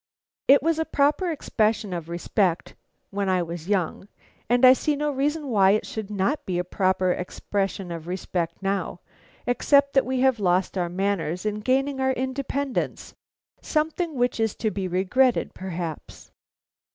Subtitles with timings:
[0.47, 2.73] It was a proper expression of respect
[3.11, 4.07] when I was young,
[4.49, 8.63] and I see no reason why it should not be a proper expression of respect
[8.63, 9.01] now,
[9.45, 13.13] except that we have lost our manners in gaining our independence,
[13.61, 16.31] something which is to be regretted perhaps.